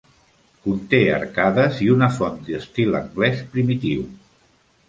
Conté 0.63 1.01
arcades 1.17 1.77
i 1.87 1.89
una 1.97 2.09
font 2.17 2.39
d'estil 2.49 3.01
anglès 3.03 3.47
primitiu. 3.55 4.09